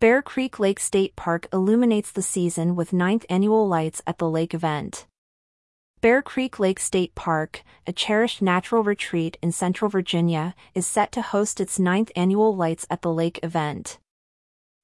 Bear 0.00 0.22
Creek 0.22 0.58
Lake 0.58 0.80
State 0.80 1.14
Park 1.14 1.46
illuminates 1.52 2.10
the 2.10 2.22
season 2.22 2.74
with 2.74 2.90
9th 2.90 3.26
annual 3.28 3.68
Lights 3.68 4.00
at 4.06 4.16
the 4.16 4.30
Lake 4.30 4.54
event. 4.54 5.06
Bear 6.00 6.22
Creek 6.22 6.58
Lake 6.58 6.80
State 6.80 7.14
Park, 7.14 7.62
a 7.86 7.92
cherished 7.92 8.40
natural 8.40 8.82
retreat 8.82 9.36
in 9.42 9.52
Central 9.52 9.90
Virginia, 9.90 10.54
is 10.74 10.86
set 10.86 11.12
to 11.12 11.20
host 11.20 11.60
its 11.60 11.78
9th 11.78 12.10
annual 12.16 12.56
Lights 12.56 12.86
at 12.88 13.02
the 13.02 13.12
Lake 13.12 13.40
event. 13.42 13.98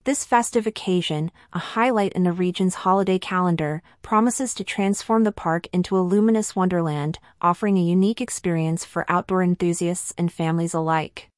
This 0.04 0.26
festive 0.26 0.66
occasion, 0.66 1.30
a 1.55 1.61
highlight 1.61 2.12
in 2.12 2.25
the 2.25 2.33
region's 2.33 2.85
holiday 2.85 3.19
calendar, 3.19 3.83
promises 4.03 4.53
to 4.53 4.64
transform 4.64 5.25
the 5.25 5.33
park 5.33 5.67
into 5.73 5.96
a 5.96 6.05
luminous 6.05 6.55
wonderland, 6.55 7.21
offering 7.41 7.79
a 7.79 7.83
unique 7.83 8.21
experience 8.21 8.85
for 8.85 9.11
outdoor 9.11 9.43
enthusiasts 9.43 10.12
and 10.19 10.30
families 10.30 10.75
alike. 10.75 11.30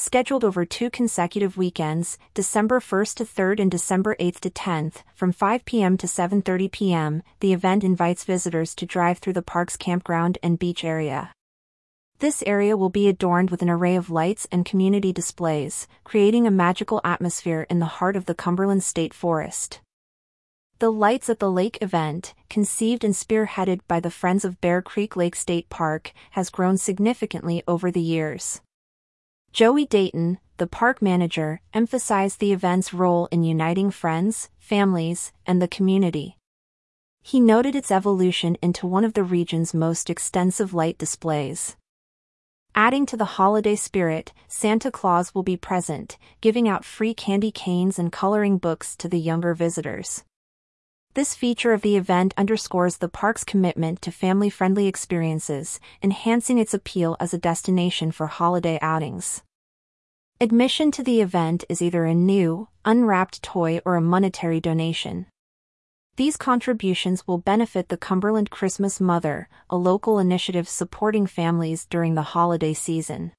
Scheduled 0.00 0.44
over 0.44 0.64
two 0.64 0.90
consecutive 0.90 1.56
weekends, 1.56 2.18
December 2.32 2.78
1st 2.78 3.16
to 3.16 3.24
3rd 3.24 3.58
and 3.58 3.68
December 3.68 4.14
8th 4.20 4.38
to 4.38 4.50
10th, 4.50 5.02
from 5.12 5.32
5 5.32 5.64
p.m. 5.64 5.96
to 5.96 6.06
7:30 6.06 6.70
p.m., 6.70 7.22
the 7.40 7.52
event 7.52 7.82
invites 7.82 8.22
visitors 8.22 8.76
to 8.76 8.86
drive 8.86 9.18
through 9.18 9.32
the 9.32 9.42
park's 9.42 9.76
campground 9.76 10.38
and 10.40 10.56
beach 10.56 10.84
area. 10.84 11.32
This 12.20 12.44
area 12.46 12.76
will 12.76 12.90
be 12.90 13.08
adorned 13.08 13.50
with 13.50 13.60
an 13.60 13.68
array 13.68 13.96
of 13.96 14.08
lights 14.08 14.46
and 14.52 14.64
community 14.64 15.12
displays, 15.12 15.88
creating 16.04 16.46
a 16.46 16.52
magical 16.52 17.00
atmosphere 17.02 17.66
in 17.68 17.80
the 17.80 17.94
heart 17.98 18.14
of 18.14 18.26
the 18.26 18.36
Cumberland 18.36 18.84
State 18.84 19.12
Forest. 19.12 19.80
The 20.78 20.92
Lights 20.92 21.28
at 21.28 21.40
the 21.40 21.50
Lake 21.50 21.76
event, 21.80 22.34
conceived 22.48 23.02
and 23.02 23.14
spearheaded 23.14 23.80
by 23.88 23.98
the 23.98 24.12
Friends 24.12 24.44
of 24.44 24.60
Bear 24.60 24.80
Creek 24.80 25.16
Lake 25.16 25.34
State 25.34 25.68
Park, 25.70 26.12
has 26.38 26.50
grown 26.50 26.76
significantly 26.76 27.64
over 27.66 27.90
the 27.90 28.00
years. 28.00 28.60
Joey 29.52 29.86
Dayton, 29.86 30.38
the 30.58 30.66
park 30.66 31.00
manager, 31.00 31.60
emphasized 31.72 32.38
the 32.38 32.52
event's 32.52 32.92
role 32.92 33.26
in 33.30 33.42
uniting 33.42 33.90
friends, 33.90 34.50
families, 34.58 35.32
and 35.46 35.60
the 35.60 35.68
community. 35.68 36.36
He 37.22 37.40
noted 37.40 37.74
its 37.74 37.90
evolution 37.90 38.56
into 38.62 38.86
one 38.86 39.04
of 39.04 39.14
the 39.14 39.24
region's 39.24 39.74
most 39.74 40.10
extensive 40.10 40.74
light 40.74 40.98
displays. 40.98 41.76
Adding 42.74 43.06
to 43.06 43.16
the 43.16 43.24
holiday 43.24 43.74
spirit, 43.74 44.32
Santa 44.46 44.90
Claus 44.90 45.34
will 45.34 45.42
be 45.42 45.56
present, 45.56 46.16
giving 46.40 46.68
out 46.68 46.84
free 46.84 47.14
candy 47.14 47.50
canes 47.50 47.98
and 47.98 48.12
coloring 48.12 48.58
books 48.58 48.94
to 48.96 49.08
the 49.08 49.18
younger 49.18 49.54
visitors. 49.54 50.22
This 51.18 51.34
feature 51.34 51.72
of 51.72 51.82
the 51.82 51.96
event 51.96 52.32
underscores 52.36 52.98
the 52.98 53.08
park's 53.08 53.42
commitment 53.42 54.00
to 54.02 54.12
family 54.12 54.48
friendly 54.48 54.86
experiences, 54.86 55.80
enhancing 56.00 56.58
its 56.58 56.72
appeal 56.72 57.16
as 57.18 57.34
a 57.34 57.38
destination 57.38 58.12
for 58.12 58.28
holiday 58.28 58.78
outings. 58.80 59.42
Admission 60.40 60.92
to 60.92 61.02
the 61.02 61.20
event 61.20 61.64
is 61.68 61.82
either 61.82 62.04
a 62.04 62.14
new, 62.14 62.68
unwrapped 62.84 63.42
toy 63.42 63.80
or 63.84 63.96
a 63.96 64.00
monetary 64.00 64.60
donation. 64.60 65.26
These 66.14 66.36
contributions 66.36 67.26
will 67.26 67.38
benefit 67.38 67.88
the 67.88 67.96
Cumberland 67.96 68.50
Christmas 68.50 69.00
Mother, 69.00 69.48
a 69.68 69.76
local 69.76 70.20
initiative 70.20 70.68
supporting 70.68 71.26
families 71.26 71.84
during 71.84 72.14
the 72.14 72.30
holiday 72.30 72.74
season. 72.74 73.32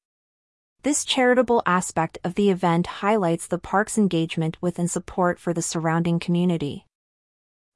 This 0.84 1.06
charitable 1.06 1.64
aspect 1.66 2.18
of 2.26 2.36
the 2.36 2.50
event 2.50 2.88
highlights 3.00 3.48
the 3.48 3.58
park's 3.58 3.98
engagement 3.98 4.58
with 4.62 4.80
and 4.80 4.92
support 4.92 5.40
for 5.40 5.54
the 5.54 5.62
surrounding 5.62 6.20
community. 6.20 6.86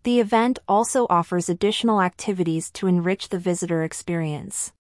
The 0.04 0.20
event 0.20 0.60
also 0.68 1.08
offers 1.10 1.48
additional 1.48 2.02
activities 2.02 2.70
to 2.72 2.88
enrich 2.88 3.30
the 3.30 3.40
visitor 3.40 3.84
experience. 3.84 4.74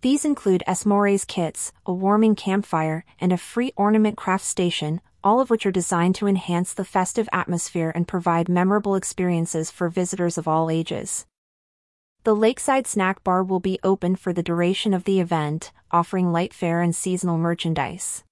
These 0.00 0.24
include 0.24 0.64
S'mores 0.66 1.24
kits, 1.24 1.72
a 1.86 1.92
warming 1.92 2.34
campfire, 2.34 3.04
and 3.20 3.32
a 3.32 3.36
free 3.36 3.72
ornament 3.76 4.16
craft 4.16 4.44
station, 4.44 5.00
all 5.22 5.38
of 5.38 5.48
which 5.48 5.64
are 5.64 5.70
designed 5.70 6.16
to 6.16 6.26
enhance 6.26 6.74
the 6.74 6.84
festive 6.84 7.28
atmosphere 7.32 7.92
and 7.94 8.08
provide 8.08 8.48
memorable 8.48 8.96
experiences 8.96 9.70
for 9.70 9.88
visitors 9.88 10.36
of 10.36 10.48
all 10.48 10.70
ages. 10.70 11.24
The 12.24 12.34
Lakeside 12.34 12.88
Snack 12.88 13.22
Bar 13.22 13.44
will 13.44 13.60
be 13.60 13.78
open 13.84 14.16
for 14.16 14.32
the 14.32 14.42
duration 14.42 14.92
of 14.92 15.04
the 15.04 15.20
event, 15.20 15.70
offering 15.92 16.32
light 16.32 16.52
fare 16.52 16.80
and 16.80 16.96
seasonal 16.96 17.38
merchandise. 17.38 18.24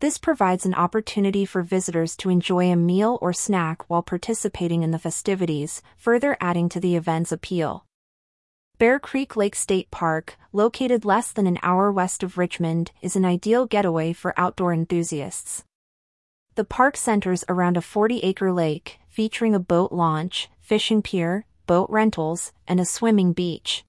This 0.00 0.16
provides 0.16 0.64
an 0.64 0.74
opportunity 0.74 1.44
for 1.44 1.62
visitors 1.62 2.16
to 2.18 2.30
enjoy 2.30 2.70
a 2.70 2.76
meal 2.76 3.18
or 3.20 3.32
snack 3.32 3.90
while 3.90 4.02
participating 4.02 4.84
in 4.84 4.92
the 4.92 4.98
festivities, 4.98 5.82
further 5.96 6.36
adding 6.40 6.68
to 6.68 6.78
the 6.78 6.94
event's 6.94 7.32
appeal. 7.32 7.84
Bear 8.78 9.00
Creek 9.00 9.34
Lake 9.34 9.56
State 9.56 9.90
Park, 9.90 10.38
located 10.52 11.04
less 11.04 11.32
than 11.32 11.48
an 11.48 11.58
hour 11.64 11.90
west 11.90 12.22
of 12.22 12.38
Richmond, 12.38 12.92
is 13.02 13.16
an 13.16 13.24
ideal 13.24 13.66
getaway 13.66 14.12
for 14.12 14.38
outdoor 14.38 14.72
enthusiasts. 14.72 15.64
The 16.54 16.64
park 16.64 16.96
centers 16.96 17.44
around 17.48 17.76
a 17.76 17.82
40 17.82 18.20
acre 18.20 18.52
lake, 18.52 19.00
featuring 19.08 19.52
a 19.52 19.58
boat 19.58 19.90
launch, 19.90 20.48
fishing 20.60 21.02
pier, 21.02 21.44
boat 21.66 21.90
rentals, 21.90 22.52
and 22.68 22.78
a 22.78 22.84
swimming 22.84 23.32
beach. 23.32 23.84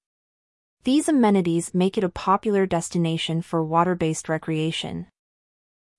These 0.85 1.07
amenities 1.07 1.75
make 1.75 1.99
it 1.99 2.03
a 2.03 2.09
popular 2.09 2.65
destination 2.65 3.43
for 3.43 3.63
water 3.63 3.93
based 3.93 4.27
recreation. 4.27 5.05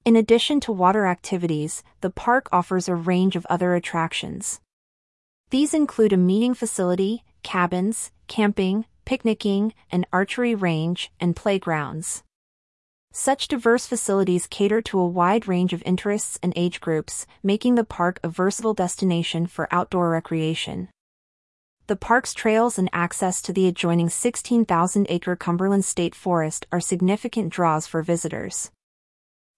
In 0.02 0.16
addition 0.16 0.60
to 0.60 0.72
water 0.72 1.06
activities, 1.06 1.82
the 2.00 2.08
park 2.08 2.48
offers 2.50 2.88
a 2.88 2.94
range 2.94 3.36
of 3.36 3.46
other 3.50 3.74
attractions. 3.74 4.60
These 5.50 5.74
include 5.74 6.14
a 6.14 6.16
meeting 6.16 6.54
facility, 6.54 7.22
cabins, 7.42 8.10
camping, 8.26 8.86
picnicking, 9.04 9.74
an 9.92 10.06
archery 10.10 10.54
range, 10.54 11.12
and 11.20 11.36
playgrounds. 11.36 12.22
Such 13.12 13.48
diverse 13.48 13.86
facilities 13.86 14.46
cater 14.46 14.80
to 14.82 14.98
a 14.98 15.06
wide 15.06 15.46
range 15.46 15.74
of 15.74 15.82
interests 15.84 16.38
and 16.42 16.54
age 16.56 16.80
groups, 16.80 17.26
making 17.42 17.74
the 17.74 17.84
park 17.84 18.20
a 18.22 18.28
versatile 18.28 18.72
destination 18.72 19.46
for 19.46 19.68
outdoor 19.70 20.10
recreation. 20.10 20.88
The 21.88 21.96
park's 21.96 22.32
trails 22.32 22.78
and 22.78 22.88
access 22.92 23.42
to 23.42 23.52
the 23.52 23.66
adjoining 23.66 24.08
16,000 24.08 25.06
acre 25.10 25.36
Cumberland 25.36 25.84
State 25.84 26.14
Forest 26.14 26.66
are 26.72 26.80
significant 26.80 27.52
draws 27.52 27.86
for 27.86 28.00
visitors. 28.00 28.70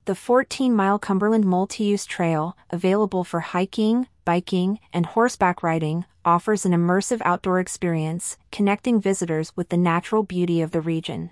The 0.04 0.16
14 0.16 0.74
mile 0.74 0.98
Cumberland 0.98 1.44
Multi 1.44 1.84
Use 1.84 2.06
Trail, 2.06 2.56
available 2.70 3.22
for 3.22 3.38
hiking, 3.38 4.08
biking, 4.24 4.80
and 4.92 5.06
horseback 5.06 5.62
riding, 5.62 6.06
offers 6.24 6.66
an 6.66 6.72
immersive 6.72 7.22
outdoor 7.24 7.60
experience, 7.60 8.36
connecting 8.50 9.00
visitors 9.00 9.52
with 9.54 9.68
the 9.68 9.76
natural 9.76 10.24
beauty 10.24 10.60
of 10.60 10.72
the 10.72 10.80
region. 10.80 11.30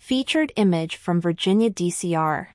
Featured 0.00 0.52
image 0.56 0.96
from 0.96 1.20
Virginia 1.20 1.70
DCR 1.70 2.48